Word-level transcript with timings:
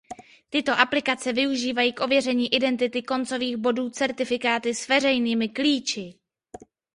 Tyto 0.49 0.73
aplikace 0.79 1.33
využívají 1.33 1.93
k 1.93 1.99
ověření 1.99 2.53
identity 2.53 3.01
koncových 3.03 3.57
bodů 3.57 3.89
certifikáty 3.89 4.75
s 4.75 4.87
veřejnými 4.87 5.49
klíči. 5.49 6.13